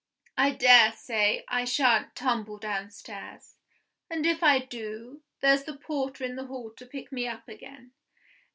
[0.35, 3.57] I dare say I shan't tumble downstairs;
[4.09, 7.91] and, if I do, there's the porter in the hall to pick me up again.